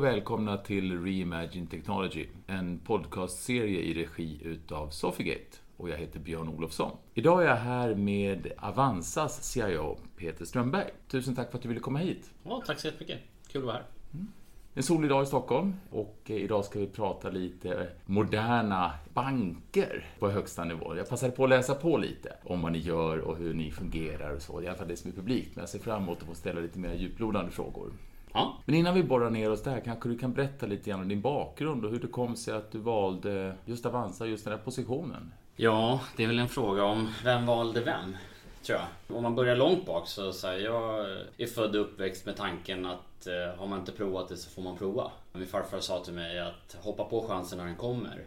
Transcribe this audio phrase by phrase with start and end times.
[0.00, 5.58] Och välkomna till Reimagine Technology, en podcastserie i regi utav Sofigate.
[5.76, 6.90] Och jag heter Björn Olofsson.
[7.14, 10.90] Idag är jag här med Avanzas CIO, Peter Strömberg.
[11.08, 12.30] Tusen tack för att du ville komma hit.
[12.42, 13.18] Ja, tack så jättemycket.
[13.48, 13.84] Kul att vara här.
[14.14, 14.32] Mm.
[14.74, 20.64] En solig dag i Stockholm och idag ska vi prata lite moderna banker på högsta
[20.64, 20.96] nivå.
[20.96, 24.34] Jag passade på att läsa på lite om vad ni gör och hur ni fungerar
[24.34, 24.62] och så.
[24.62, 26.60] I alla fall det som är publikt, men jag ser fram emot att få ställa
[26.60, 27.92] lite mer djuplodande frågor.
[28.32, 28.56] Ja.
[28.64, 31.20] Men innan vi borrar ner oss där, kanske du kan berätta lite grann om din
[31.20, 35.32] bakgrund och hur det kom sig att du valde just Avanza, just den här positionen?
[35.56, 38.16] Ja, det är väl en fråga om vem valde vem,
[38.62, 39.16] tror jag.
[39.16, 42.86] Om man börjar långt bak så, så här, jag är född och uppväxt med tanken
[42.86, 45.10] att eh, har man inte provat det så får man prova.
[45.32, 48.24] Min farfar sa till mig att hoppa på chansen när den kommer.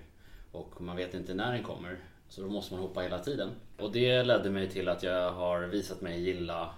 [0.52, 1.98] Och man vet inte när den kommer.
[2.30, 3.50] Så då måste man hoppa hela tiden.
[3.80, 6.70] Och det ledde mig till att jag har visat mig gilla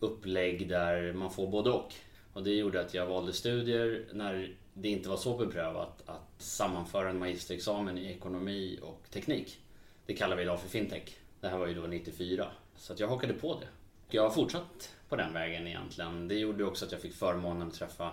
[0.00, 1.94] upplägg där man får både och.
[2.32, 7.10] Och det gjorde att jag valde studier när det inte var så beprövat att sammanföra
[7.10, 9.60] en magisterexamen i ekonomi och teknik.
[10.06, 11.16] Det kallar vi idag för fintech.
[11.40, 12.46] Det här var ju då 94.
[12.76, 13.66] Så att jag hakade på det.
[14.16, 16.28] Jag har fortsatt på den vägen egentligen.
[16.28, 18.12] Det gjorde också att jag fick förmånen att träffa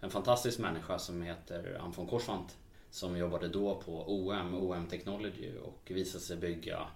[0.00, 2.56] en fantastisk människa som heter Ann von Korsvant.
[2.90, 6.86] Som jobbade då på OM, OM Technology och visade sig bygga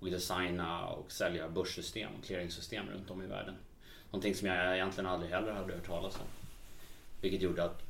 [0.00, 3.54] och designa och sälja börssystem och clearingsystem runt om i världen.
[4.10, 6.26] Någonting som jag egentligen aldrig heller hade hört talas om.
[7.20, 7.82] Vilket gjorde att,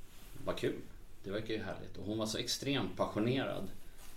[0.45, 0.81] vad kul.
[1.25, 1.97] Det verkar ju härligt.
[1.97, 3.69] Och hon var så extremt passionerad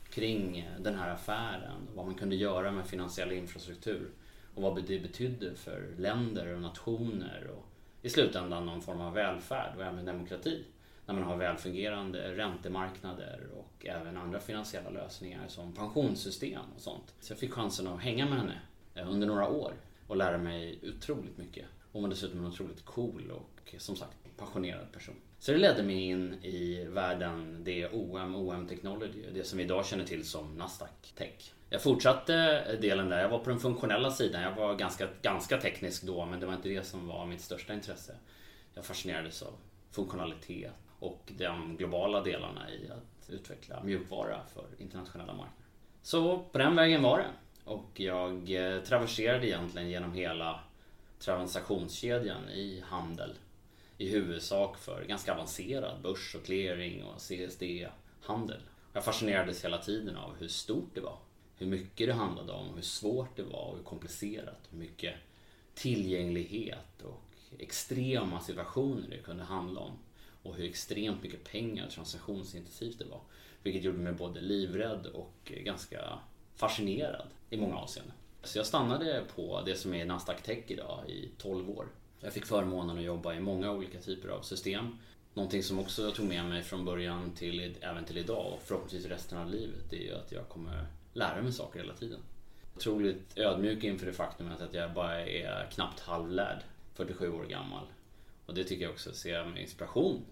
[0.10, 1.88] kring eh, den här affären.
[1.96, 4.10] Vad man kunde göra med finansiell infrastruktur.
[4.56, 7.50] Och vad det betydde för länder och nationer.
[7.56, 7.66] Och
[8.02, 10.64] i slutändan någon form av välfärd och även demokrati.
[11.06, 17.14] När man har välfungerande räntemarknader och även andra finansiella lösningar som pensionssystem och sånt.
[17.20, 18.62] Så jag fick chansen att hänga med henne
[18.96, 19.74] eh, under några år
[20.08, 21.66] och lära mig otroligt mycket.
[21.94, 25.16] Hon var dessutom en otroligt cool och som sagt passionerad person.
[25.40, 29.86] Så det ledde mig in i världen, det OM, OM Technology, det som vi idag
[29.86, 31.54] känner till som Nasdaq Tech.
[31.70, 36.04] Jag fortsatte delen där, jag var på den funktionella sidan, jag var ganska, ganska teknisk
[36.04, 38.16] då men det var inte det som var mitt största intresse.
[38.74, 39.54] Jag fascinerades av
[39.92, 45.66] funktionalitet och de globala delarna i att utveckla mjukvara för internationella marknader.
[46.02, 47.30] Så på den vägen var det.
[47.66, 50.60] Och jag eh, traverserade egentligen genom hela
[51.26, 53.34] transaktionskedjan i handel.
[53.98, 58.62] I huvudsak för ganska avancerad börs och clearing och CSD-handel.
[58.94, 61.18] Jag fascinerades hela tiden av hur stort det var.
[61.58, 64.60] Hur mycket det handlade om, hur svårt det var och hur komplicerat.
[64.72, 65.16] Hur mycket
[65.74, 67.22] tillgänglighet och
[67.60, 69.94] extrema situationer det kunde handla om.
[70.44, 73.22] Och hur extremt mycket pengar transaktionsintensivt det var.
[73.64, 76.20] Vilket gjorde mig både livrädd och ganska
[76.56, 78.16] fascinerad i många avseenden.
[78.44, 81.86] Så jag stannade på det som är Nasdaq Tech idag i 12 år.
[82.20, 84.98] Jag fick förmånen att jobba i många olika typer av system.
[85.34, 89.06] Någonting som också jag tog med mig från början till även till idag och förhoppningsvis
[89.06, 92.20] resten av livet det är ju att jag kommer lära mig saker hela tiden.
[92.76, 97.86] Otroligt ödmjuk inför det faktumet att jag bara är knappt halvlärd, 47 år gammal.
[98.46, 100.26] Och det tycker jag också ser med inspiration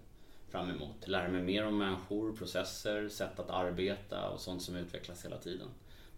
[0.50, 1.08] fram emot.
[1.08, 5.68] Lära mig mer om människor, processer, sätt att arbeta och sånt som utvecklas hela tiden.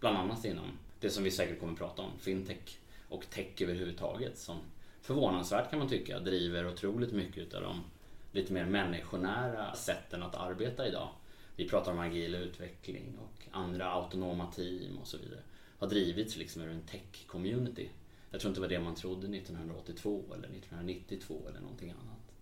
[0.00, 2.78] Bland annat inom det som vi säkert kommer att prata om, fintech
[3.08, 4.58] och tech överhuvudtaget som
[5.00, 7.84] förvånansvärt kan man tycka driver otroligt mycket av de
[8.32, 11.08] lite mer människonära sätten att arbeta idag.
[11.56, 15.40] Vi pratar om agil utveckling och andra autonoma team och så vidare.
[15.78, 17.88] Har drivits liksom ur en tech-community.
[18.30, 22.32] Jag tror inte det var det man trodde 1982 eller 1992 eller någonting annat.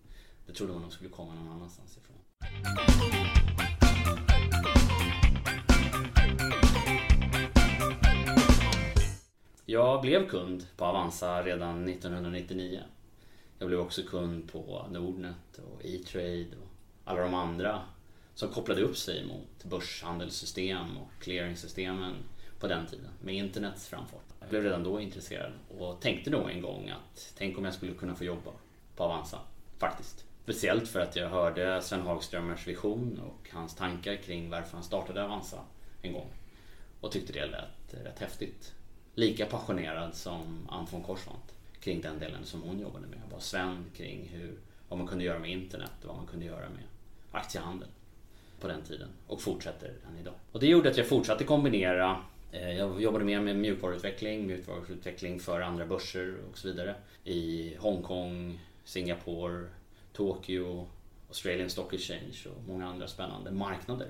[0.45, 2.17] Det trodde man nog skulle komma någon annanstans ifrån.
[9.65, 12.81] Jag blev kund på Avanza redan 1999.
[13.59, 16.69] Jag blev också kund på Nordnet och E-trade och
[17.03, 17.81] alla de andra
[18.35, 22.15] som kopplade upp sig mot börshandelssystem och clearingsystemen
[22.59, 24.25] på den tiden med internets framfart.
[24.39, 27.93] Jag blev redan då intresserad och tänkte nog en gång att tänk om jag skulle
[27.93, 28.51] kunna få jobba
[28.95, 29.39] på Avanza,
[29.77, 30.25] faktiskt.
[30.43, 35.23] Speciellt för att jag hörde Sven Hagströmers vision och hans tankar kring varför han startade
[35.23, 35.59] Avanza
[36.01, 36.31] en gång.
[37.01, 38.73] Och tyckte det lät rätt häftigt
[39.15, 43.19] lika passionerad som Ann von Korsvant kring den delen som hon jobbade med.
[43.31, 44.53] Var Sven kring hur,
[44.89, 46.83] vad man kunde göra med internet och vad man kunde göra med
[47.31, 47.87] aktiehandel
[48.59, 50.33] på den tiden och fortsätter än idag.
[50.51, 52.21] Och det gjorde att jag fortsatte kombinera
[52.51, 58.59] eh, jag jobbade mer med mjukvaruutveckling, mjukvaruutveckling för andra börser och så vidare i Hongkong,
[58.83, 59.65] Singapore,
[60.13, 60.87] Tokyo,
[61.27, 64.07] Australian Stock Exchange och många andra spännande marknader.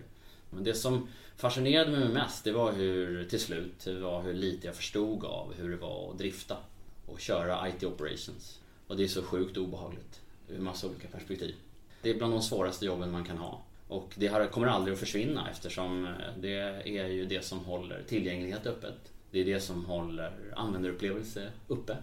[0.53, 1.07] Men det som
[1.37, 5.69] fascinerade mig mest det var hur till slut var hur lite jag förstod av hur
[5.69, 6.57] det var att drifta
[7.05, 8.59] och köra IT operations.
[8.87, 11.55] Och det är så sjukt obehagligt ur massa olika perspektiv.
[12.01, 13.63] Det är bland de svåraste jobben man kan ha.
[13.87, 18.65] Och det kommer aldrig att försvinna eftersom eh, det är ju det som håller tillgänglighet
[18.65, 19.11] öppet.
[19.31, 21.97] Det är det som håller användarupplevelse uppe.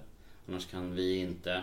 [0.49, 1.62] Annars kan vi inte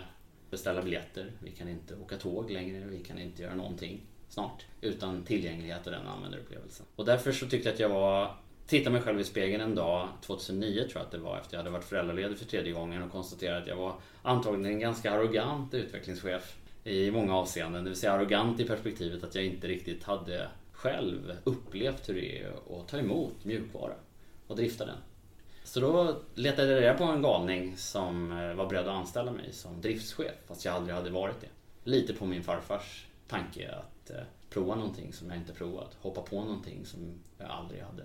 [0.50, 4.02] beställa biljetter, vi kan inte åka tåg längre, vi kan inte göra någonting
[4.38, 4.66] snart.
[4.82, 6.86] Utan tillgänglighet och den användarupplevelsen.
[6.96, 8.36] Och därför så tyckte jag att jag var
[8.68, 11.60] Tittade mig själv i spegeln en dag, 2009 tror jag att det var, efter jag
[11.60, 15.74] hade varit föräldraledig för tredje gången och konstaterade att jag var antagligen en ganska arrogant
[15.74, 17.84] utvecklingschef i många avseenden.
[17.84, 22.42] Det vill säga arrogant i perspektivet att jag inte riktigt hade själv upplevt hur det
[22.42, 23.94] är att ta emot mjukvara
[24.48, 24.98] och drifta den.
[25.64, 29.54] Så då letade jag reda på en galning som eh, var beredd att anställa mig
[29.54, 31.50] som driftschef fast jag aldrig hade varit det.
[31.84, 33.97] Lite på min farfars tanke att
[34.50, 35.98] prova någonting som jag inte provat.
[36.02, 38.04] Hoppa på någonting som jag aldrig hade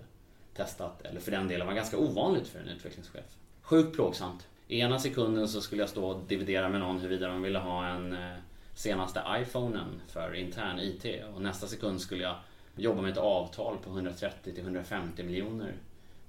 [0.53, 1.01] testat.
[1.01, 3.37] Eller för den delen var ganska ovanligt för en utvecklingschef.
[3.61, 4.47] Sjukt plågsamt.
[4.67, 7.87] I ena sekunden så skulle jag stå och dividera med någon huruvida de ville ha
[7.87, 8.37] en eh,
[8.75, 11.05] senaste iPhonen för intern IT
[11.35, 12.35] och nästa sekund skulle jag
[12.75, 15.75] jobba med ett avtal på 130 150 miljoner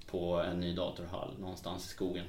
[0.07, 2.25] på en ny datorhall någonstans i skogen.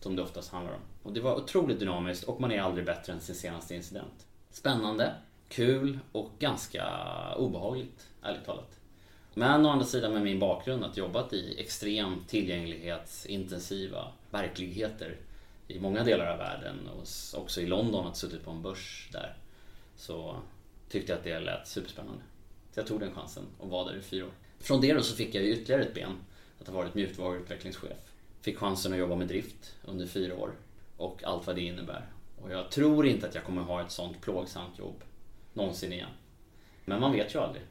[0.00, 0.80] Som det oftast handlar om.
[1.02, 4.26] Och det var otroligt dynamiskt och man är aldrig bättre än sin senaste incident.
[4.50, 5.14] Spännande,
[5.48, 6.84] kul och ganska
[7.36, 8.80] obehagligt, ärligt talat.
[9.34, 15.16] Men å andra sidan med min bakgrund att jobbat i extremt tillgänglighetsintensiva verkligheter
[15.68, 19.36] i många delar av världen och också i London att suttit på en börs där.
[19.96, 20.36] Så
[20.88, 22.22] tyckte jag att det lät superspännande.
[22.72, 24.32] Så jag tog den chansen och var där i fyra år.
[24.58, 26.16] Från det då så fick jag ytterligare ett ben
[26.60, 28.12] att ha varit mjukvaruutvecklingschef.
[28.40, 30.50] Fick chansen att jobba med drift under fyra år
[30.96, 32.06] och allt vad det innebär.
[32.42, 35.02] Och jag tror inte att jag kommer ha ett sånt plågsamt jobb
[35.56, 36.10] någonsin igen.
[36.84, 37.62] Men man vet ju aldrig.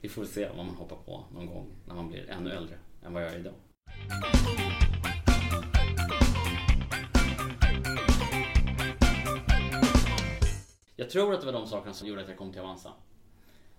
[0.00, 3.12] Vi får se vad man hoppar på någon gång när man blir ännu äldre än
[3.12, 3.54] vad jag är idag.
[10.96, 12.92] Jag tror att det var de sakerna som gjorde att jag kom till Avanza.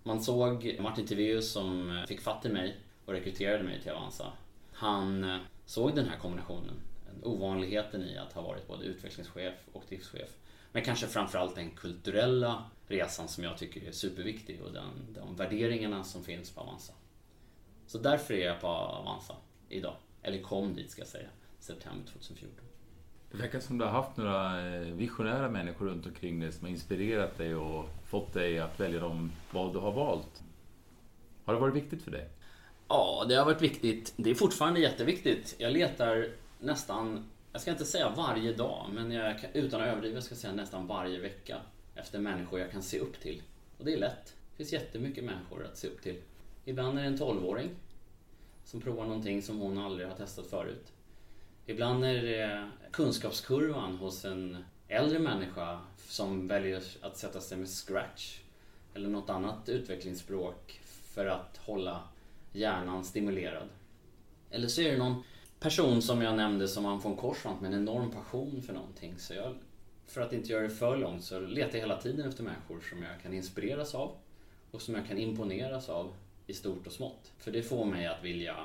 [0.04, 4.32] Man såg Martin Tivéus som fick fatt i mig och rekryterade mig till Avanza
[4.80, 6.82] han såg den här kombinationen.
[7.24, 10.30] Ovanligheten i att ha varit både utvecklingschef och driftschef.
[10.72, 16.04] Men kanske framförallt den kulturella resan som jag tycker är superviktig och den, de värderingarna
[16.04, 16.94] som finns på Avanza.
[17.88, 19.36] Så därför är jag på Avanza
[19.70, 19.96] idag.
[20.22, 21.30] Eller kom dit ska jag säga,
[21.60, 22.66] september 2014.
[23.32, 26.72] Det verkar som du har haft några eh, visionära människor runt omkring dig som har
[26.72, 30.44] inspirerat dig och fått dig att välja de val du har valt.
[31.46, 32.30] Har det varit viktigt för dig?
[32.88, 34.14] Ja, det har varit viktigt.
[34.18, 35.56] Det är fortfarande jätteviktigt.
[35.58, 36.28] Jag letar
[36.60, 40.54] nästan, jag ska inte säga varje dag, men jag, utan att överdriva ska jag säga
[40.54, 41.62] nästan varje vecka
[41.96, 43.42] efter människor jag kan se upp till.
[43.78, 44.26] Och det är lätt.
[44.26, 46.22] Det finns jättemycket människor att se upp till.
[46.66, 47.70] Ibland är det en 12-åring
[48.64, 50.94] som provar någonting som hon aldrig har testat förut.
[51.66, 54.58] Ibland är det kunskapskurvan hos en
[54.88, 58.40] äldre människa som väljer att sätta sig med Scratch
[58.94, 62.04] eller något annat utvecklingsspråk för att hålla
[62.52, 63.70] hjärnan stimulerad.
[64.50, 65.24] Eller så är det någon
[65.60, 69.14] person som jag nämnde som man von Korsvant med en enorm passion för någonting.
[69.18, 69.56] Så jag,
[70.08, 73.04] för att inte göra det för långt så letar jag hela tiden efter människor som
[73.04, 74.12] jag kan inspireras av
[74.72, 76.14] och som jag kan imponeras av
[76.48, 77.32] i stort och smått.
[77.38, 78.56] För det får mig att vilja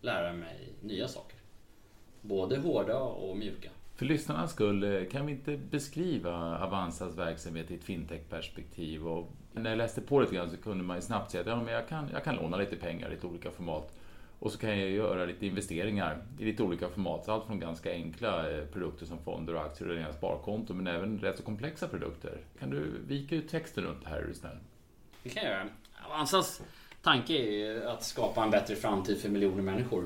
[0.00, 1.38] lära mig nya saker.
[2.20, 3.70] Både hårda och mjuka.
[3.94, 9.08] För lyssnarnas skull, eh, kan vi inte beskriva Avanzas verksamhet i ett fintech-perspektiv?
[9.08, 11.56] Och när jag läste på lite grann så kunde man ju snabbt säga att ja,
[11.56, 13.92] men jag, kan, jag kan låna lite pengar i lite olika format.
[14.42, 17.28] Och så kan jag göra lite investeringar i lite olika format.
[17.28, 21.18] Allt från ganska enkla eh, produkter som fonder och aktier och rena sparkonton, men även
[21.18, 22.38] rätt så komplexa produkter.
[22.58, 24.56] Kan du vika ut texten runt det här, är du snäll?
[25.22, 25.68] Det kan jag göra.
[26.06, 26.62] Avanzas
[27.02, 30.04] tanke är att skapa en bättre framtid för miljoner människor.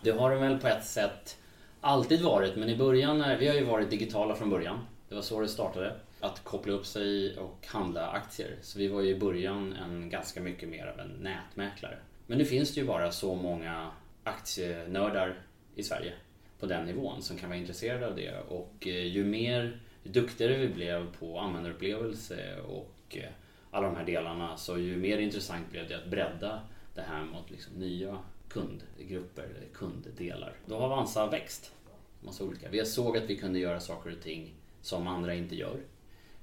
[0.00, 1.38] Det har den väl på ett sätt
[1.80, 4.78] alltid varit, men i början, vi har ju varit digitala från början.
[5.08, 5.96] Det var så det startade.
[6.20, 8.56] Att koppla upp sig och handla aktier.
[8.62, 11.98] Så vi var ju i början en ganska mycket mer av en nätmäklare.
[12.26, 13.90] Men nu finns det ju bara så många
[14.24, 15.42] aktienördar
[15.74, 16.12] i Sverige
[16.60, 18.38] på den nivån som kan vara intresserade av det.
[18.48, 23.30] Och eh, ju mer ju duktigare vi blev på användarupplevelse och eh,
[23.70, 26.60] alla de här delarna så ju mer intressant blev det att bredda
[26.94, 30.54] det här mot liksom nya kundgrupper, kunddelar.
[30.66, 31.72] Då har Avanza växt.
[32.20, 32.68] Massa olika.
[32.68, 35.80] Vi såg att vi kunde göra saker och ting som andra inte gör.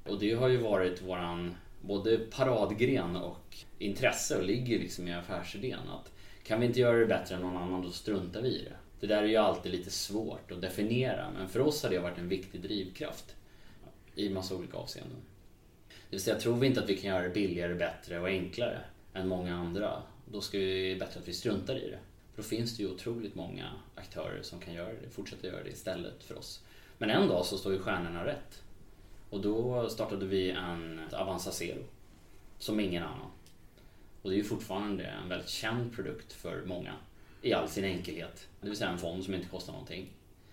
[0.03, 5.89] Och det har ju varit våran både paradgren och intresse och ligger liksom i affärsidén
[5.89, 6.11] att
[6.43, 8.75] kan vi inte göra det bättre än någon annan då struntar vi i det.
[8.99, 12.17] Det där är ju alltid lite svårt att definiera men för oss har det varit
[12.17, 13.35] en viktig drivkraft
[14.15, 15.17] i massa olika avseenden.
[15.87, 18.81] Det vill säga, tror vi inte att vi kan göra det billigare, bättre och enklare
[19.13, 21.99] än många andra då ska det bättre att vi struntar i det.
[22.35, 25.69] För då finns det ju otroligt många aktörer som kan göra det, fortsätta göra det
[25.69, 26.63] istället för oss.
[26.97, 28.63] Men en dag så står ju stjärnorna rätt.
[29.29, 31.83] Och då startade vi en Avanza Zero.
[32.57, 33.31] som ingen annan.
[34.21, 36.93] Och det är ju fortfarande en väldigt känd produkt för många
[37.41, 38.47] i all sin enkelhet.
[38.61, 40.09] Det vill säga en fond som inte kostar någonting.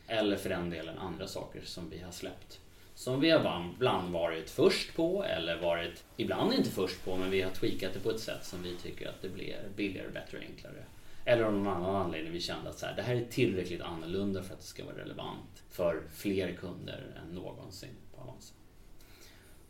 [0.07, 2.61] Eller för den delen andra saker som vi har släppt.
[2.95, 7.43] Som vi har ibland varit först på eller varit, ibland inte först på, men vi
[7.43, 10.45] har tweakat det på ett sätt som vi tycker att det blir billigare, bättre och
[10.45, 10.85] enklare.
[11.25, 14.43] Eller av någon annan anledning vi kände att så här, det här är tillräckligt annorlunda
[14.43, 18.55] för att det ska vara relevant för fler kunder än någonsin på Avanza.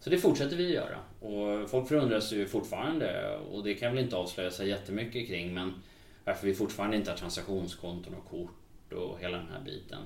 [0.06, 0.98] Så det fortsätter vi att göra.
[1.20, 5.72] Och folk förundras ju fortfarande och det kan väl inte avslöja sig jättemycket kring men
[6.24, 10.02] varför vi fortfarande inte har transaktionskonton och kort och hela den här biten.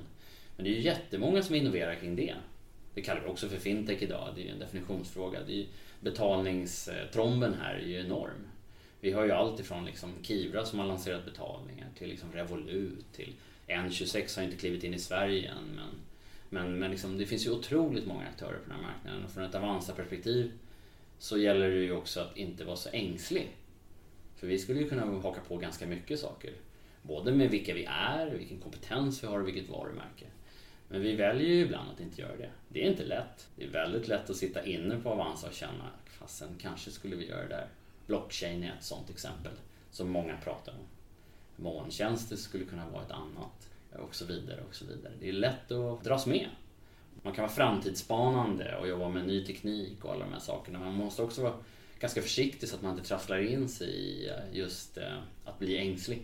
[0.57, 2.35] Men det är ju jättemånga som innoverar kring det.
[2.95, 4.33] Det kallar vi också för fintech idag.
[4.35, 5.39] Det är ju en definitionsfråga.
[5.47, 5.67] Det är ju,
[6.01, 8.49] betalningstromben här är ju enorm.
[9.01, 13.33] Vi har ju allt ifrån liksom Kivra som har lanserat betalningar till liksom Revolut till
[13.69, 16.10] N26 har inte klivit in i Sverige än men,
[16.51, 19.45] men, men liksom, det finns ju otroligt många aktörer på den här marknaden och från
[19.45, 20.53] ett Avanza-perspektiv
[21.19, 23.57] så gäller det ju också att inte vara så ängslig.
[24.37, 26.53] För vi skulle ju kunna haka på ganska mycket saker.
[27.03, 30.27] Både med vilka vi är, vilken kompetens vi har och vilket varumärke.
[30.89, 32.51] Men vi väljer ju ibland att inte göra det.
[32.69, 33.49] Det är inte lätt.
[33.57, 37.29] Det är väldigt lätt att sitta inne på Avanza och känna, fasen kanske skulle vi
[37.29, 37.69] göra det där.
[38.07, 39.53] Blockchain är ett sånt exempel
[39.91, 40.87] som många pratar om.
[41.65, 45.13] Molntjänster skulle kunna vara ett annat och så vidare och så vidare.
[45.21, 46.49] Det är lätt att dras med.
[47.23, 50.79] Man kan vara framtidsspanande och jobba med ny teknik och alla de här sakerna.
[50.79, 51.55] Men man måste också vara
[52.01, 55.79] ganska försiktig så att man inte trasslar in sig i eh, just eh, att bli
[55.79, 56.23] ängslig.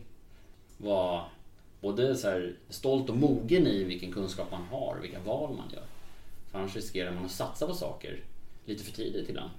[0.78, 1.24] Vara
[1.80, 5.84] både så stolt och mogen i vilken kunskap man har och vilka val man gör.
[6.50, 8.20] För annars riskerar man att satsa på saker
[8.64, 9.50] lite för tidigt ibland.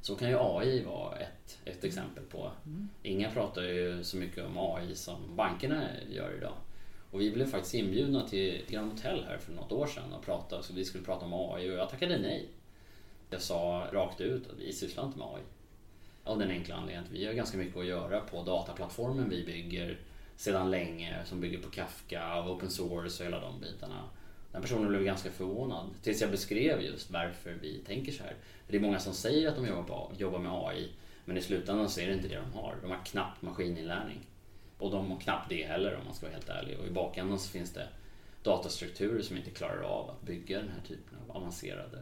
[0.00, 2.50] Så kan ju AI vara ett, ett exempel på.
[2.66, 2.88] Mm.
[3.02, 6.54] Inga pratar ju så mycket om AI som bankerna gör idag.
[7.12, 10.62] Och vi blev faktiskt inbjudna till Grand Hotel här för något år sedan och pratade,
[10.62, 12.48] så vi skulle prata om AI och jag tackade nej.
[13.30, 15.42] Jag sa rakt ut att vi sysslar inte med AI.
[16.24, 19.98] Av den enkla anledningen att vi har ganska mycket att göra på dataplattformen vi bygger
[20.36, 24.04] sedan länge som bygger på Kafka, open source och hela de bitarna.
[24.52, 28.36] Den personen blev ganska förvånad tills jag beskrev just varför vi tänker så här.
[28.68, 30.88] Det är många som säger att de jobbar, på, jobbar med AI
[31.24, 32.76] men i slutändan så är det inte det de har.
[32.82, 34.20] De har knappt maskininlärning.
[34.82, 36.78] Och de har knappt det heller om man ska vara helt ärlig.
[36.78, 37.88] Och i bakändan så finns det
[38.42, 41.98] datastrukturer som inte klarar av att bygga den här typen av avancerade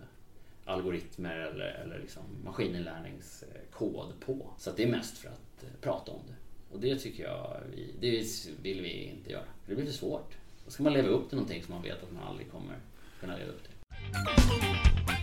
[0.64, 4.50] algoritmer eller, eller liksom maskininlärningskod på.
[4.58, 6.34] Så det är mest för att eh, prata om det.
[6.74, 8.10] Och det tycker jag vi, det
[8.62, 9.44] vill vi inte göra.
[9.66, 10.36] Det blir för svårt.
[10.64, 12.76] Då ska man leva upp till någonting som man vet att man aldrig kommer
[13.20, 15.19] kunna leva upp till.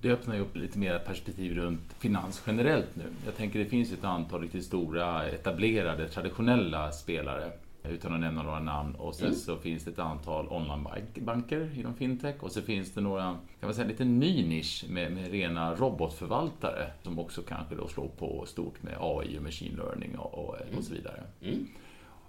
[0.00, 3.04] Det öppnar ju upp lite mer perspektiv runt finans generellt nu.
[3.24, 7.52] Jag tänker det finns ett antal riktigt stora etablerade traditionella spelare
[7.84, 8.94] utan att nämna några namn.
[8.94, 9.38] Och sen mm.
[9.38, 13.74] så finns det ett antal onlinebanker inom fintech och så finns det några, kan man
[13.74, 18.82] säga, lite ny nisch med, med rena robotförvaltare som också kanske då slår på stort
[18.82, 20.78] med AI och machine learning och, och, mm.
[20.78, 21.22] och så vidare.
[21.42, 21.68] Mm.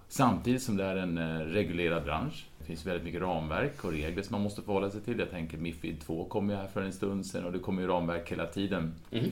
[0.08, 2.46] Samtidigt som det är en eh, reglerad bransch.
[2.70, 5.18] Finns väldigt mycket ramverk och regler som man måste förhålla sig till.
[5.18, 7.88] Jag tänker Mifid 2 kom ju här för en stund sedan och det kommer ju
[7.88, 8.94] ramverk hela tiden.
[9.10, 9.30] Mm.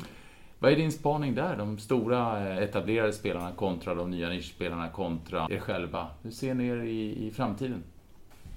[0.59, 1.57] Vad är din spaning där?
[1.57, 6.07] De stora eh, etablerade spelarna kontra de nya nischspelarna kontra er själva.
[6.23, 7.83] Hur ser ni er i, i framtiden?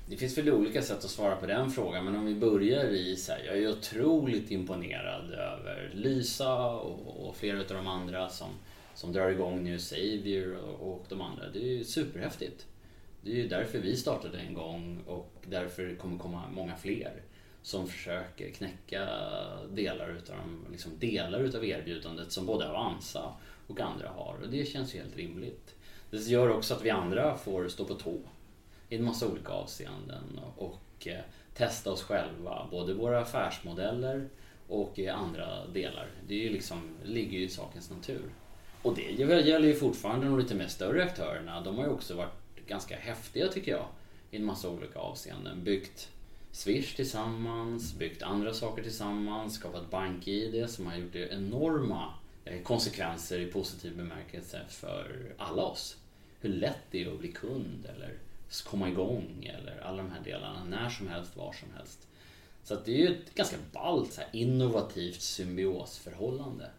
[0.10, 3.16] Det finns väl olika sätt att svara på den frågan, men om vi börjar i
[3.16, 8.50] så här, jag är otroligt imponerad över Lysa och, och flera av de andra som,
[8.96, 11.44] som drar igång New Savior och, och de andra.
[11.54, 12.66] Det är ju superhäftigt.
[13.24, 17.22] Det är ju därför vi startade en gång och därför det kommer komma många fler
[17.62, 19.08] som försöker knäcka
[19.70, 20.36] delar utav,
[20.72, 23.34] liksom delar utav erbjudandet som både Avanza
[23.68, 24.38] och andra har.
[24.42, 25.76] Och det känns ju helt rimligt.
[26.10, 28.20] Det gör också att vi andra får stå på tå
[28.90, 31.20] i en massa olika avseenden och eh,
[31.54, 34.30] testa oss själva, både våra affärsmodeller
[34.68, 36.08] och i andra delar.
[36.28, 38.30] Det är ju liksom, ligger ju i sakens natur.
[38.82, 41.62] Och det gäller ju fortfarande de lite mer större aktörerna.
[41.62, 43.86] De har ju också varit ganska häftiga tycker jag
[44.32, 45.64] i en massa olika avseenden.
[45.64, 46.10] Byggt
[46.52, 52.14] Swish tillsammans, byggt andra saker tillsammans, skapat BankID som har gjort enorma
[52.46, 55.98] eh, konsekvenser i positiv bemärkelse för alla oss.
[56.40, 58.18] Hur lätt det är att bli kund eller
[58.66, 62.08] komma igång eller alla de här delarna när som helst, var som helst.
[62.64, 66.72] Så det är ju ett ganska ballt så innovativt symbiosförhållande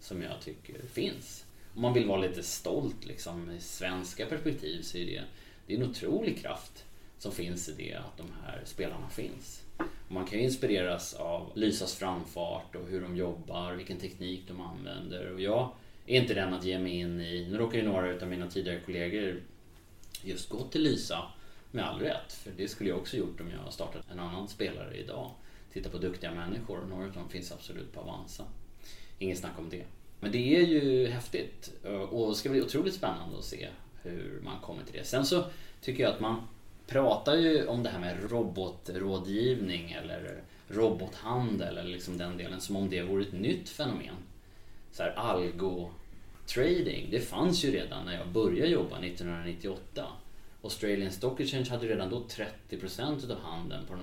[0.00, 1.44] som jag tycker finns.
[1.74, 5.22] Om man vill vara lite stolt liksom, i svenska perspektiv så är det,
[5.66, 6.84] det är en otrolig kraft
[7.18, 9.62] som finns i det att de här spelarna finns.
[9.78, 14.60] Och man kan ju inspireras av Lysas framfart och hur de jobbar, vilken teknik de
[14.60, 15.32] använder.
[15.32, 15.70] Och jag
[16.06, 18.80] är inte den att ge mig in i, nu råkar ju några av mina tidigare
[18.80, 19.40] kollegor
[20.22, 21.22] just gå till Lysa
[21.70, 24.96] Med all rätt, för det skulle jag också gjort om jag startat en annan spelare
[24.96, 25.30] idag.
[25.72, 28.44] Titta på duktiga människor, några av dem finns absolut på Avanza.
[29.18, 29.84] Inget snack om det.
[30.22, 33.68] Men det är ju häftigt eh, och det ska bli otroligt spännande att se
[34.02, 35.04] hur man kommer till det.
[35.04, 35.44] Sen så
[35.80, 36.42] tycker jag att man
[36.86, 42.90] pratar ju om det här med robotrådgivning eller robothandel eller liksom den delen som om
[42.90, 44.14] det vore ett nytt fenomen.
[44.92, 50.06] Så här algo-trading, det fanns ju redan när jag började jobba 1998.
[50.62, 52.24] Australian Stock Exchange hade redan då
[52.70, 53.94] 30% utav handeln på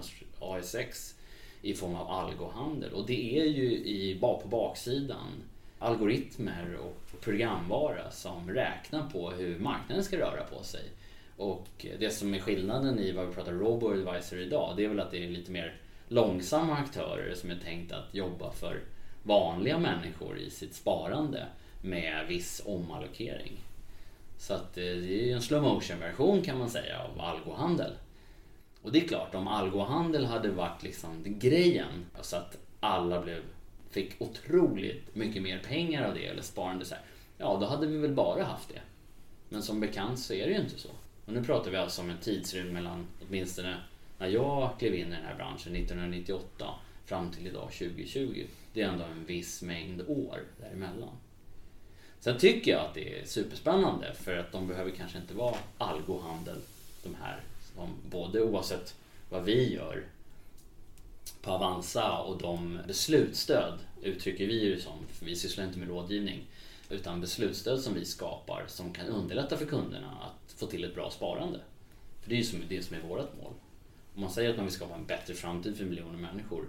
[0.46, 1.16] ASX
[1.62, 2.94] i form av algohandel.
[2.94, 5.28] Och det är ju i, på baksidan
[5.80, 10.84] algoritmer och programvara som räknar på hur marknaden ska röra på sig.
[11.38, 15.12] Och det som är skillnaden i vad vi pratar robo-advisor idag, det är väl att
[15.12, 15.76] det är lite mer
[16.08, 18.82] långsamma aktörer som är tänkt att jobba för
[19.24, 21.46] vanliga människor i sitt sparande
[21.82, 23.60] med viss omallokering.
[24.38, 27.92] Så att eh, det är en slow motion version kan man säga av algohandel.
[28.82, 33.42] Och det är klart, om algohandel hade varit liksom grejen, så att alla blev,
[33.90, 37.04] fick otroligt mycket mer pengar av det eller sparande så här,
[37.38, 38.82] ja då hade vi väl bara haft det.
[39.50, 40.90] Men som bekant så är det ju inte så.
[41.26, 43.78] Och nu pratar vi alltså om en tidsrymd mellan åtminstone
[44.18, 46.66] när jag klev in i den här branschen 1998
[47.06, 48.46] fram till idag 2020.
[48.74, 51.16] Det är ändå en viss mängd år däremellan.
[52.20, 56.58] Sen tycker jag att det är superspännande för att de behöver kanske inte vara algohandel,
[57.04, 57.40] de här.
[57.76, 58.96] Som både oavsett
[59.30, 60.04] vad vi gör
[61.42, 66.46] på Avanza och de beslutsstöd uttrycker vi det som, för vi sysslar inte med rådgivning,
[66.90, 71.10] utan beslutsstöd som vi skapar som kan underlätta för kunderna att få till ett bra
[71.10, 71.60] sparande.
[72.22, 73.54] För det är ju det som är vårt mål.
[74.16, 76.66] Om man säger att man vill skapa en bättre framtid för miljoner människor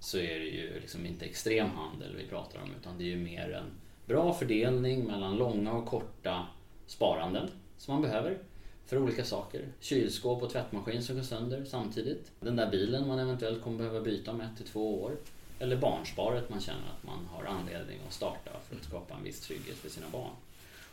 [0.00, 3.16] så är det ju liksom inte extrem handel vi pratar om utan det är ju
[3.16, 3.70] mer en
[4.06, 6.46] bra fördelning mellan långa och korta
[6.86, 8.38] sparanden som man behöver
[8.86, 9.68] för olika saker.
[9.80, 12.32] Kylskåp och tvättmaskin som går sönder samtidigt.
[12.40, 15.16] Den där bilen man eventuellt kommer behöva byta om ett till två år.
[15.58, 19.40] Eller barnsparet man känner att man har anledning att starta för att skapa en viss
[19.40, 20.32] trygghet för sina barn.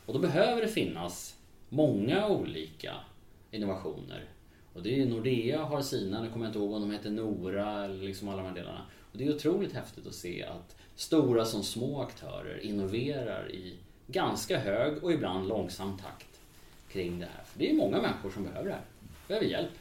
[0.05, 1.35] Och då behöver det finnas
[1.69, 2.93] många olika
[3.51, 4.25] innovationer.
[4.73, 7.85] Och det är Nordea har sina, nu kommer jag inte ihåg om de heter Nora
[7.85, 8.81] eller liksom alla de här delarna.
[9.11, 13.75] Och det är otroligt häftigt att se att stora som små aktörer innoverar i
[14.07, 16.36] ganska hög och ibland långsam takt
[16.91, 17.43] kring det här.
[17.45, 18.83] För det är många människor som behöver det här,
[19.27, 19.71] behöver hjälp.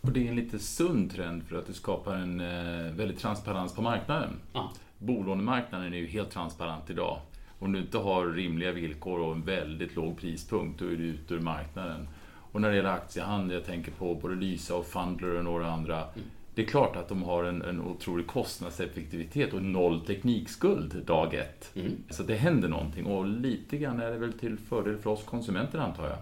[0.00, 3.74] Och det är en lite sund trend för att det skapar en eh, väldigt transparens
[3.74, 4.30] på marknaden.
[4.52, 4.72] Ja.
[4.98, 7.20] Bolånemarknaden är ju helt transparent idag.
[7.58, 11.34] Om du inte har rimliga villkor och en väldigt låg prispunkt, då är du ute
[11.34, 12.08] ur marknaden.
[12.52, 15.96] Och när det gäller aktiehandel, jag tänker på både Lysa och Fundler och några andra.
[15.96, 16.28] Mm.
[16.60, 21.70] Det är klart att de har en, en otrolig kostnadseffektivitet och noll teknikskuld dag ett.
[21.76, 21.96] Mm.
[22.10, 25.78] Så det händer någonting och lite grann är det väl till fördel för oss konsumenter
[25.78, 26.18] antar jag.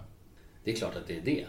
[0.63, 1.45] Det är klart att det är det.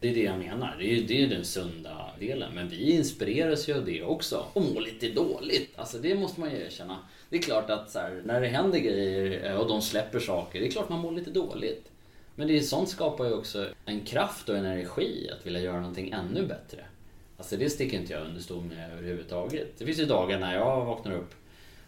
[0.00, 0.76] Det är det jag menar.
[0.78, 2.54] Det är, det är den sunda delen.
[2.54, 4.46] Men vi inspireras ju av det också.
[4.52, 5.70] Och mår lite dåligt.
[5.76, 6.98] Alltså det måste man ju erkänna.
[7.28, 10.66] Det är klart att här, när det händer grejer eh, och de släpper saker, det
[10.66, 11.90] är klart man mår lite dåligt.
[12.34, 15.80] Men det är, sånt skapar ju också en kraft och en energi att vilja göra
[15.80, 16.84] någonting ännu bättre.
[17.42, 19.78] Alltså det sticker inte jag under stol med överhuvudtaget.
[19.78, 21.34] Det finns ju dagar när jag vaknar upp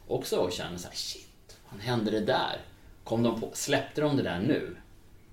[0.09, 2.61] också och känner så här, shit, vad hände det där?
[3.05, 4.77] Kom de på, släppte de det där nu?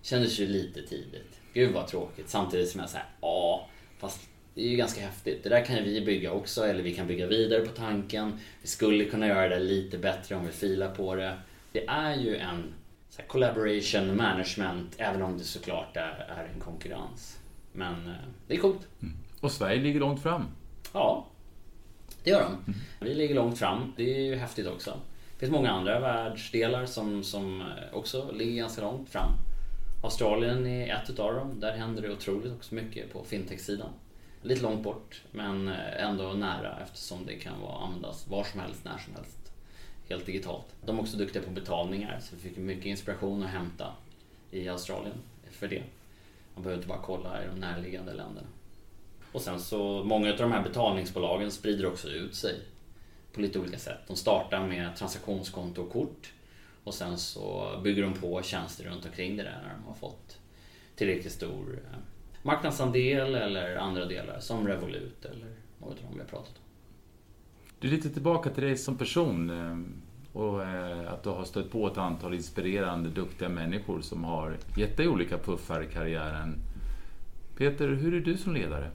[0.01, 1.39] Kändes ju lite tidigt.
[1.53, 2.29] Gud vad tråkigt.
[2.29, 4.21] Samtidigt som jag säger, ja, fast
[4.55, 5.43] det är ju ganska häftigt.
[5.43, 8.39] Det där kan ju vi bygga också, eller vi kan bygga vidare på tanken.
[8.61, 11.37] Vi skulle kunna göra det lite bättre om vi filar på det.
[11.71, 12.73] Det är ju en
[13.09, 17.39] så collaboration management, även om det såklart är, är en konkurrens.
[17.71, 18.15] Men eh,
[18.47, 18.87] det är coolt.
[19.01, 19.20] Mm.
[19.41, 20.43] Och Sverige ligger långt fram.
[20.93, 21.25] Ja,
[22.23, 22.53] det gör de.
[22.53, 22.79] Mm.
[22.99, 23.93] Vi ligger långt fram.
[23.97, 24.99] Det är ju häftigt också.
[25.33, 29.31] Det finns många andra världsdelar som, som eh, också ligger ganska långt fram.
[30.03, 31.59] Australien är ett utav dem.
[31.59, 33.89] Där händer det otroligt också mycket på fintech-sidan.
[34.41, 38.85] Lite långt bort, men eh, ändå nära eftersom det kan vara användas var som helst,
[38.85, 39.41] när som helst
[40.09, 40.65] helt digitalt.
[40.85, 43.93] De är också duktiga på betalningar så vi fick mycket inspiration att hämta
[44.51, 45.15] i Australien
[45.51, 45.83] för det.
[46.55, 48.47] Man behöver inte bara kolla i de närliggande länderna.
[49.31, 52.59] Och sen så, många av de här betalningsbolagen sprider också ut sig
[53.33, 53.99] på lite olika sätt.
[54.07, 56.31] De startar med transaktionskonto och kort
[56.83, 60.37] och sen så bygger de på tjänster runt omkring det där när de har fått
[60.95, 61.97] tillräckligt stor eh,
[62.43, 66.63] marknadsandel eller andra delar som Revolut eller något av dem vi har pratat om.
[67.79, 69.77] Du, är lite tillbaka till dig som person eh,
[70.41, 74.97] och eh, att du har stött på ett antal inspirerande, duktiga människor som har gett
[74.97, 76.55] dig olika puffar i karriären.
[77.57, 78.91] Peter, hur är du som ledare?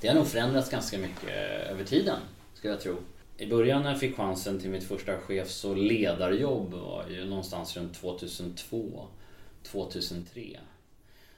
[0.00, 2.18] Det har nog förändrats ganska mycket eh, över tiden,
[2.54, 2.96] skulle jag tro.
[3.38, 7.76] I början när jag fick chansen till mitt första chefs och ledarjobb var ju någonstans
[7.76, 9.06] runt 2002,
[9.62, 10.60] 2003.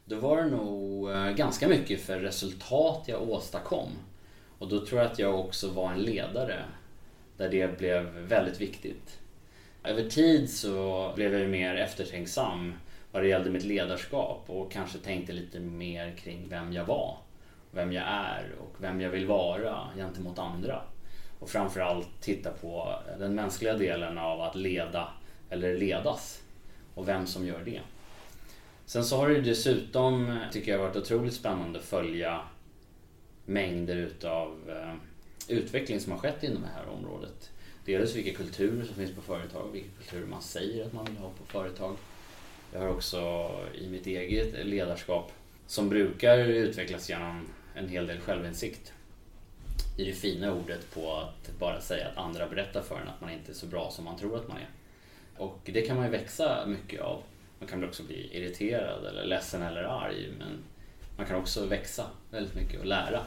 [0.05, 3.89] Då var det nog eh, ganska mycket för resultat jag åstadkom.
[4.59, 6.65] Och då tror jag att jag också var en ledare
[7.37, 9.19] där det blev väldigt viktigt.
[9.85, 12.73] Över tid så blev jag mer eftertänksam
[13.13, 17.19] vad det gällde mitt ledarskap och kanske tänkte lite mer kring vem jag var,
[17.71, 20.83] vem jag är och vem jag vill vara gentemot andra.
[21.39, 25.09] Och framförallt titta på den mänskliga delen av att leda
[25.51, 26.43] eller ledas
[26.95, 27.81] och vem som gör det.
[28.85, 32.41] Sen så har det dessutom, tycker jag, varit otroligt spännande att följa
[33.45, 34.95] mängder utav eh,
[35.57, 37.51] utveckling som har skett inom det här området.
[37.85, 41.31] Dels vilka kulturer som finns på företag, vilka kulturer man säger att man vill ha
[41.31, 41.97] på företag.
[42.73, 45.33] Jag har också i mitt eget ledarskap,
[45.67, 47.47] som brukar utvecklas genom
[47.79, 48.93] en hel del självinsikt,
[49.97, 53.31] i det fina ordet på att bara säga att andra berättar för en att man
[53.31, 54.69] inte är så bra som man tror att man är.
[55.37, 57.23] Och det kan man ju växa mycket av.
[57.59, 60.59] Man kan också bli irriterad eller ledsen eller arg men
[61.17, 63.21] man kan också växa väldigt mycket och lära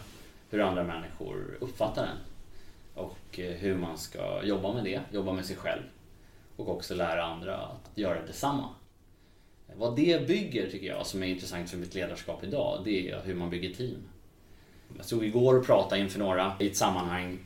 [0.50, 2.18] hur andra människor uppfattar en.
[2.94, 5.84] Och eh, hur man ska jobba med det, jobba med sig själv.
[6.56, 8.70] Och också lära andra att göra detsamma.
[9.76, 13.36] Vad det bygger tycker jag, som är intressant för mitt ledarskap idag, det är hur
[13.36, 13.98] man bygger team.
[14.98, 17.40] Jag stod igår och pratade inför några i ett sammanhang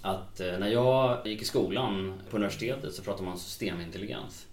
[0.00, 4.46] att eh, när jag gick i skolan på universitetet så pratade man systemintelligens.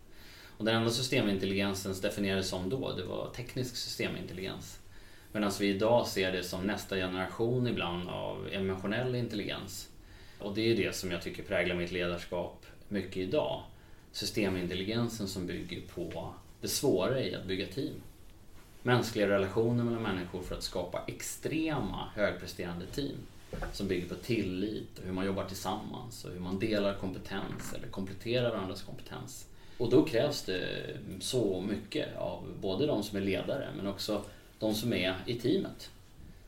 [0.58, 4.80] Och den enda systemintelligensen definierades som då, det var teknisk systemintelligens.
[5.32, 9.90] Medan vi idag ser det som nästa generation ibland av emotionell intelligens.
[10.40, 13.64] Och det är det som jag tycker präglar mitt ledarskap mycket idag.
[14.12, 17.94] Systemintelligensen som bygger på det svåra i att bygga team.
[18.84, 23.18] Mänskliga relationer mellan människor för att skapa extrema högpresterande team.
[23.74, 27.88] Som bygger på tillit och hur man jobbar tillsammans och hur man delar kompetens eller
[27.88, 29.48] kompletterar varandras kompetens.
[29.78, 30.68] Och då krävs det
[31.20, 34.24] så mycket av både de som är ledare men också
[34.60, 35.90] de som är i teamet.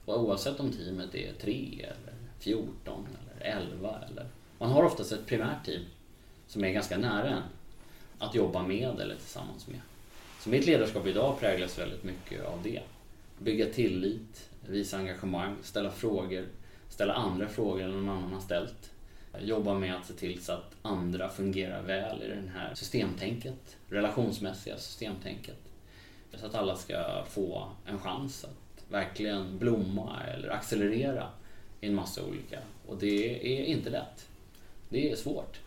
[0.06, 4.26] Och oavsett om teamet är 3 eller 14 eller 11 eller...
[4.58, 5.82] Man har oftast ett primärt team
[6.48, 7.44] som är ganska nära en
[8.20, 9.80] att jobba med eller tillsammans med.
[10.44, 12.82] Så mitt ledarskap idag präglas väldigt mycket av det.
[13.40, 16.46] Bygga tillit, visa engagemang, ställa frågor,
[16.90, 18.92] ställa andra frågor än någon annan har ställt.
[19.40, 24.78] Jobba med att se till så att andra fungerar väl i det här systemtänket, relationsmässiga
[24.78, 25.60] systemtänket.
[26.34, 31.28] Så att alla ska få en chans att verkligen blomma eller accelerera
[31.82, 32.60] i en massa olika.
[32.88, 34.28] Och det är inte lätt.
[34.90, 35.61] Det är svårt.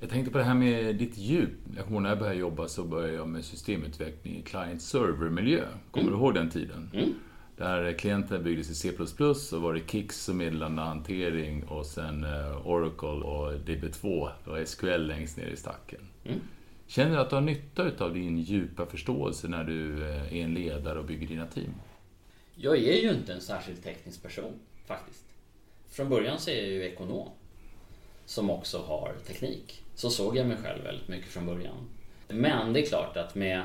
[0.00, 1.50] Jag tänkte på det här med ditt djup.
[1.76, 5.64] Jag kommer ihåg när jag började jobba så började jag med systemutveckling i client-server-miljö.
[5.90, 6.18] Kommer mm.
[6.18, 6.90] du ihåg den tiden?
[6.94, 7.14] Mm.
[7.56, 8.92] Där klienten byggdes i C++,
[9.34, 15.36] så var det Kix och meddelandehantering och sen eh, Oracle och DB2 och SQL längst
[15.36, 16.00] ner i stacken.
[16.24, 16.40] Mm.
[16.86, 20.54] Känner du att du har nytta av din djupa förståelse när du eh, är en
[20.54, 21.74] ledare och bygger dina team?
[22.54, 24.52] Jag är ju inte en särskilt teknisk person,
[24.86, 25.24] faktiskt.
[25.88, 27.28] Från början så är jag ju ekonom,
[28.30, 29.82] som också har teknik.
[29.94, 31.88] Så såg jag mig själv väldigt mycket från början.
[32.28, 33.62] Men det är klart att med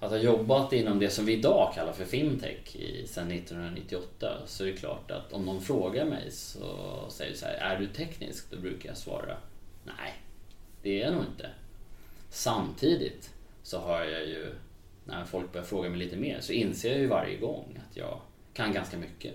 [0.00, 4.64] att ha jobbat inom det som vi idag kallar för Fintech i, sedan 1998 så
[4.64, 8.50] är det klart att om någon frågar mig så säger så här, är du teknisk?
[8.50, 9.36] Då brukar jag svara,
[9.84, 10.14] nej,
[10.82, 11.50] det är jag nog inte.
[12.30, 13.30] Samtidigt
[13.62, 14.54] så har jag ju,
[15.04, 18.20] när folk börjar fråga mig lite mer, så inser jag ju varje gång att jag
[18.52, 19.34] kan ganska mycket.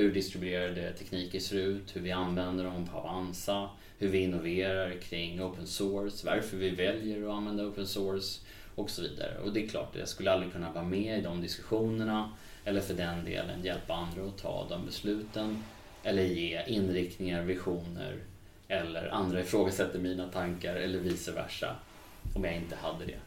[0.00, 5.42] Hur distribuerade tekniker ser ut, hur vi använder dem på Avanza, hur vi innoverar kring
[5.42, 8.40] open source, varför vi väljer att använda open source
[8.74, 9.38] och så vidare.
[9.44, 12.32] Och det är klart, jag skulle aldrig kunna vara med i de diskussionerna
[12.64, 15.64] eller för den delen hjälpa andra att ta de besluten
[16.02, 18.16] eller ge inriktningar, visioner
[18.68, 21.76] eller andra ifrågasätter mina tankar eller vice versa
[22.34, 23.18] om jag inte hade det.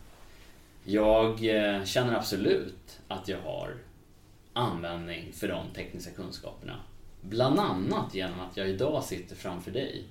[0.84, 3.74] Jag eh, känner absolut att jag har
[4.54, 6.80] användning för de tekniska kunskaperna.
[7.22, 10.04] Bland annat genom att jag idag sitter framför dig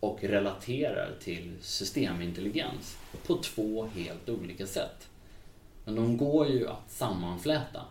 [0.00, 5.08] och relaterar till systemintelligens på två helt olika sätt.
[5.84, 7.84] Men de går ju att sammanfläta.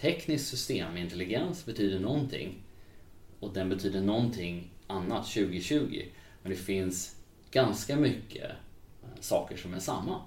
[0.00, 2.54] Teknisk systemintelligens betyder någonting
[3.40, 6.02] och den betyder någonting annat 2020.
[6.42, 7.16] Men det finns
[7.50, 8.50] ganska mycket
[9.02, 10.20] eh, saker som är samma.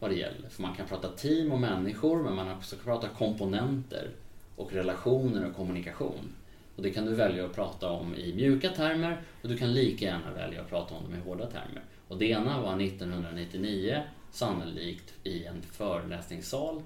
[0.00, 0.48] Vad det gäller.
[0.48, 4.10] För man kan prata team och människor men man kan också prata komponenter
[4.56, 6.34] och relationer och kommunikation.
[6.76, 10.04] Och det kan du välja att prata om i mjuka termer och du kan lika
[10.04, 11.82] gärna välja att prata om dem i hårda termer.
[12.08, 16.82] Och det ena var 1999 sannolikt i en föreläsningssal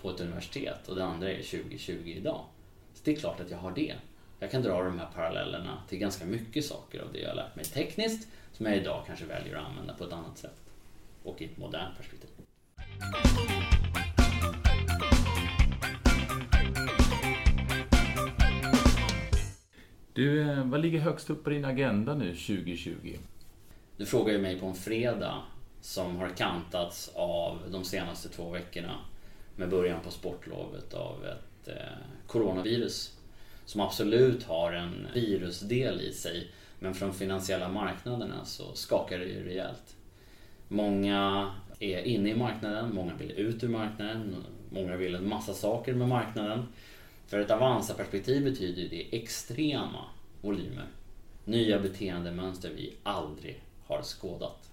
[0.00, 2.44] på ett universitet och det andra är 2020 idag.
[2.94, 3.94] Så det är klart att jag har det.
[4.38, 7.56] Jag kan dra de här parallellerna till ganska mycket saker av det jag har lärt
[7.56, 10.60] mig tekniskt som jag idag kanske väljer att använda på ett annat sätt
[11.22, 12.41] och i ett modernt perspektiv.
[20.14, 23.16] Du, eh, vad ligger högst upp på din agenda nu 2020?
[23.96, 25.42] Du frågar ju mig på en fredag
[25.80, 28.98] som har kantats av de senaste två veckorna
[29.56, 31.74] med början på sportlovet av ett eh,
[32.26, 33.16] coronavirus
[33.64, 39.44] som absolut har en virusdel i sig men från finansiella marknaderna så skakar det ju
[39.44, 39.96] rejält.
[40.68, 41.50] Många
[41.82, 46.08] är inne i marknaden, många vill ut ur marknaden, många vill en massa saker med
[46.08, 46.66] marknaden.
[47.26, 50.04] För ett Avanza-perspektiv betyder det extrema
[50.40, 50.86] volymer.
[51.44, 54.70] Nya beteendemönster vi aldrig har skådat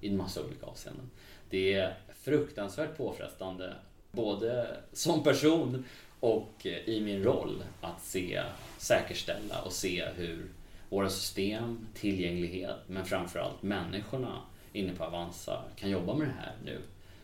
[0.00, 1.10] i en massa olika avseenden.
[1.50, 3.74] Det är fruktansvärt påfrestande
[4.12, 5.84] både som person
[6.20, 8.42] och i min roll att se,
[8.78, 10.46] säkerställa och se hur
[10.88, 14.40] våra system, tillgänglighet men framförallt människorna
[14.72, 16.78] inne på Avanza kan jobba med det här nu.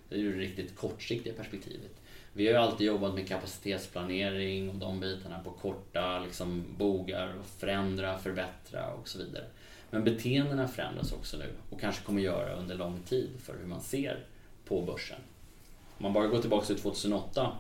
[0.09, 1.91] Det är ju det riktigt kortsiktiga perspektivet.
[2.33, 7.47] Vi har ju alltid jobbat med kapacitetsplanering och de bitarna på korta liksom, bogar och
[7.47, 9.45] förändra, förbättra och så vidare.
[9.91, 13.81] Men beteendena förändras också nu och kanske kommer göra under lång tid för hur man
[13.81, 14.25] ser
[14.65, 15.21] på börsen.
[15.99, 17.53] Om man bara går tillbaka till 2008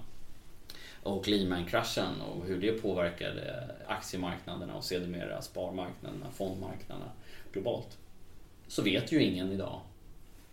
[1.02, 7.10] och Lehman-kraschen och hur det påverkade aktiemarknaderna och sedermera sparmarknaderna, fondmarknaderna
[7.52, 7.98] globalt.
[8.68, 9.80] Så vet ju ingen idag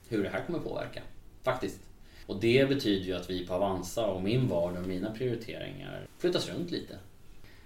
[0.09, 1.01] hur det här kommer påverka,
[1.43, 1.79] faktiskt.
[2.25, 6.49] Och det betyder ju att vi på Avanza och min vardag och mina prioriteringar flyttas
[6.49, 6.97] runt lite.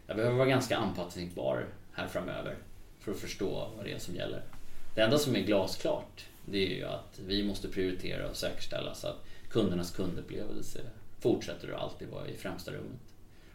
[0.08, 2.56] Jag behöver vara ganska anpassningsbar här framöver
[3.00, 4.42] för att förstå vad det är som gäller.
[4.96, 9.08] Det enda som är glasklart det är ju att vi måste prioritera och säkerställa så
[9.08, 10.80] att kundernas kundupplevelse
[11.20, 13.02] fortsätter att alltid vara i främsta rummet.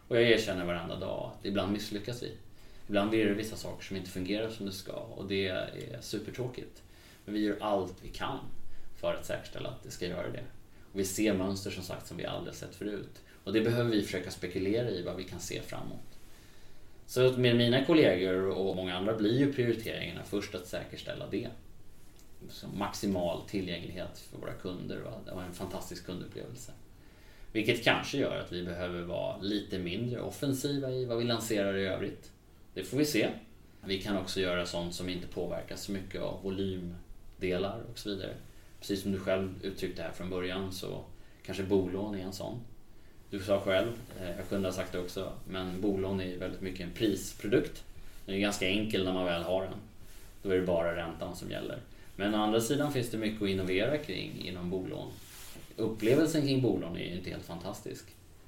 [0.09, 2.33] Och jag erkänner varenda dag att ibland misslyckas vi.
[2.88, 6.82] Ibland blir det vissa saker som inte fungerar som det ska och det är supertråkigt.
[7.24, 8.38] Men vi gör allt vi kan
[8.96, 10.44] för att säkerställa att det ska göra det.
[10.92, 13.22] Och vi ser mönster som sagt som vi aldrig sett förut.
[13.44, 16.18] Och det behöver vi försöka spekulera i vad vi kan se framåt.
[17.06, 21.48] Så med mina kollegor och många andra blir ju prioriteringarna först att säkerställa det.
[22.48, 26.72] Så maximal tillgänglighet för våra kunder och en fantastisk kundupplevelse.
[27.52, 31.86] Vilket kanske gör att vi behöver vara lite mindre offensiva i vad vi lanserar i
[31.86, 32.30] övrigt.
[32.74, 33.30] Det får vi se.
[33.84, 38.34] Vi kan också göra sånt som inte påverkas så mycket av volymdelar och så vidare.
[38.80, 41.04] Precis som du själv uttryckte här från början så
[41.42, 42.60] kanske bolån är en sån.
[43.30, 46.80] Du sa själv, eh, jag kunde ha sagt det också, men bolån är väldigt mycket
[46.80, 47.84] en prisprodukt.
[48.26, 49.78] Den är ganska enkel när man väl har den.
[50.42, 51.78] Då är det bara räntan som gäller.
[52.16, 55.12] Men å andra sidan finns det mycket att innovera kring inom bolån.
[55.76, 58.04] Upplevelsen kring bolån är ju inte helt fantastisk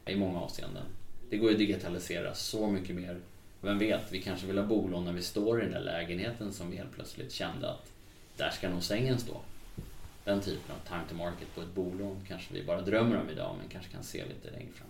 [0.06, 0.84] i många avseenden.
[1.30, 3.20] Det går ju att digitalisera så mycket mer.
[3.60, 6.70] Vem vet, vi kanske vill ha bolån när vi står i den där lägenheten som
[6.70, 7.92] vi helt plötsligt kände att
[8.36, 9.40] där ska nog sängen stå.
[10.24, 13.56] Den typen av time to market på ett bolån kanske vi bara drömmer om idag
[13.58, 14.88] men kanske kan se lite längre fram.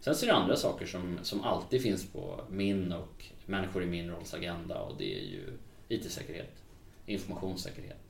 [0.00, 3.86] Sen så är det andra saker som, som alltid finns på min och människor i
[3.86, 6.62] min rolls agenda och det är ju IT-säkerhet,
[7.06, 8.04] informationssäkerhet.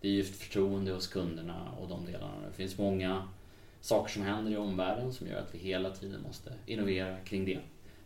[0.00, 2.46] Det är ju förtroende hos kunderna och de delarna.
[2.50, 3.28] Det finns många
[3.80, 7.58] saker som händer i omvärlden som gör att vi hela tiden måste innovera kring det.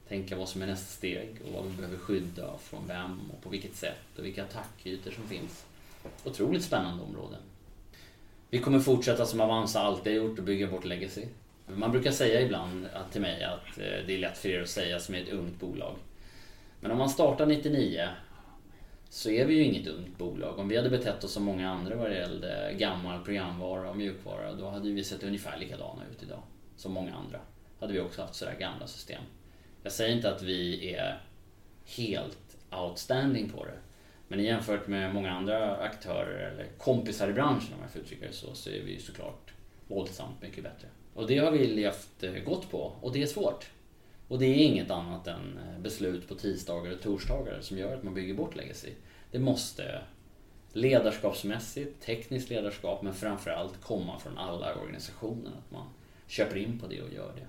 [0.09, 3.49] Tänka vad som är nästa steg och vad vi behöver skydda från vem och på
[3.49, 5.65] vilket sätt och vilka attackytor som finns.
[6.25, 7.41] Otroligt spännande områden.
[8.51, 11.27] Vi kommer fortsätta som Avanza alltid har gjort och bygga vårt legacy.
[11.67, 15.01] Man brukar säga ibland till mig att eh, det är lätt för er att säga
[15.01, 15.97] som är ett ungt bolag.
[16.81, 18.09] Men om man startar 99
[19.09, 20.59] så är vi ju inget ungt bolag.
[20.59, 24.53] Om vi hade betett oss som många andra vad det gällde gammal programvara och mjukvara
[24.53, 26.43] då hade vi sett ungefär likadana ut idag.
[26.77, 27.41] Som många andra.
[27.81, 29.23] Hade vi också haft sådär gamla system.
[29.85, 31.21] Jag säger inte att vi är
[31.85, 33.79] helt outstanding på det.
[34.29, 38.33] Men jämfört med många andra aktörer eller kompisar i branschen om jag får uttrycka det
[38.33, 39.53] så, så är vi såklart
[39.89, 40.89] våldsamt mycket bättre.
[41.15, 43.71] Och det har vi levt eh, gott på och det är svårt.
[44.29, 48.03] Och det är inget annat än eh, beslut på tisdagar och torsdagar som gör att
[48.03, 48.91] man bygger bort legacy.
[49.31, 50.03] Det måste
[50.73, 55.51] ledarskapsmässigt, tekniskt ledarskap men framförallt komma från alla organisationer.
[55.51, 55.87] Att man
[56.27, 57.47] köper in på det och gör det.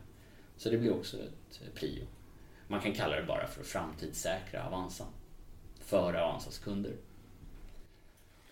[0.58, 2.04] Så det blir också ett eh, prio.
[2.68, 5.06] Man kan kalla det bara för att framtidssäkra Avanza
[5.80, 6.94] för Avanzas kunder.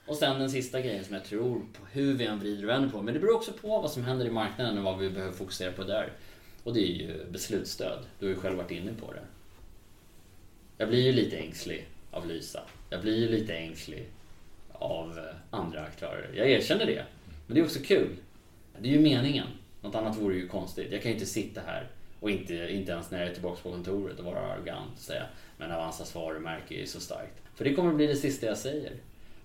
[0.06, 2.90] Och sen den sista grejen som jag tror på hur vi än vrider och vänder
[2.90, 5.34] på, men det beror också på vad som händer i marknaden och vad vi behöver
[5.34, 6.12] fokusera på där.
[6.64, 8.00] Och det är ju beslutsstöd.
[8.20, 9.24] Du har ju själv varit inne på det.
[10.78, 12.62] Jag blir ju lite ängslig av Lysa.
[12.90, 14.08] Jag blir ju lite ängslig
[14.72, 16.32] av eh, andra aktörer.
[16.36, 17.06] Jag erkänner det.
[17.48, 18.16] Men det är också kul.
[18.80, 19.48] Det är ju meningen.
[19.82, 20.92] Något annat vore ju konstigt.
[20.92, 21.88] Jag kan ju inte sitta här
[22.24, 25.26] och inte, inte ens när jag är tillbaka på kontoret och vara arrogant och säga
[25.58, 27.42] men Avanzas varumärke är så starkt.
[27.56, 28.94] För det kommer bli det sista jag säger.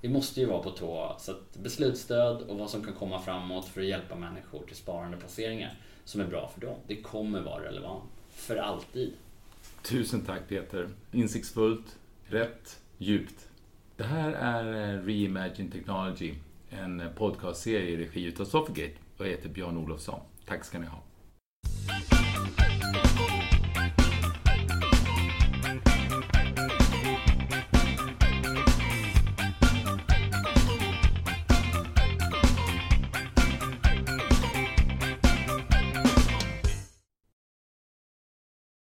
[0.00, 1.16] Vi måste ju vara på tå.
[1.18, 5.16] Så att beslutsstöd och vad som kan komma framåt för att hjälpa människor till sparande
[5.16, 6.76] placeringar som är bra för dem.
[6.86, 8.04] Det kommer vara relevant.
[8.30, 9.12] För alltid.
[9.82, 10.88] Tusen tack Peter.
[11.12, 13.48] Insiktsfullt, rätt, djupt.
[13.96, 16.34] Det här är eh, Reimagine Technology,
[16.70, 20.20] en podcastserie i regi utav Sofigate och jag heter Björn Olofsson.
[20.46, 21.07] Tack ska ni ha.